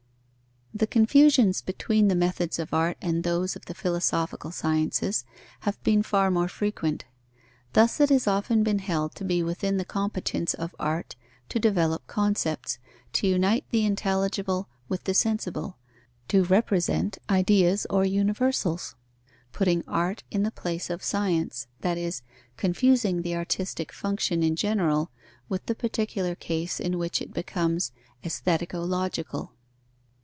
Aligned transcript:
_The 0.83 0.87
confusions 0.87 1.61
between 1.61 2.07
the 2.07 2.15
methods 2.15 2.57
of 2.57 2.73
art 2.73 2.97
and 3.01 3.23
those 3.23 3.55
of 3.55 3.65
the 3.65 3.75
philosophical 3.75 4.51
sciences 4.51 5.25
have 5.59 5.83
been 5.83 6.01
far 6.01 6.31
more 6.31 6.47
frequent. 6.47 7.05
Thus 7.73 7.99
it 7.99 8.09
has 8.09 8.25
often 8.25 8.63
been 8.63 8.79
held 8.79 9.13
to 9.15 9.25
be 9.25 9.43
within 9.43 9.77
the 9.77 9.85
competence 9.85 10.55
of 10.55 10.73
art 10.79 11.15
to 11.49 11.59
develop 11.59 12.07
concepts, 12.07 12.79
to 13.13 13.27
unite 13.27 13.65
the 13.69 13.85
intelligible 13.85 14.69
with 14.87 15.03
the 15.03 15.13
sensible, 15.13 15.77
to 16.29 16.45
represent 16.45 17.17
ideas 17.29 17.85
or 17.89 18.03
universals, 18.05 18.95
putting 19.51 19.83
art 19.87 20.23
in 20.31 20.41
the 20.43 20.51
place 20.51 20.89
of 20.89 21.03
science, 21.03 21.67
that 21.81 21.97
is, 21.97 22.23
confusing 22.57 23.21
the 23.21 23.35
artistic 23.35 23.91
function 23.91 24.41
in 24.41 24.55
general 24.55 25.11
with 25.49 25.65
the 25.67 25.75
particular 25.75 26.33
case 26.33 26.79
in 26.79 26.97
which 26.97 27.21
it 27.21 27.33
becomes 27.33 27.91
aesthetico 28.23 28.83
logical. 28.87 29.51